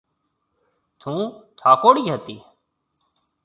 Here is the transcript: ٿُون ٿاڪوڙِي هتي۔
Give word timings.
ٿُون 0.99 1.19
ٿاڪوڙِي 1.59 2.03
هتي۔ 2.13 2.37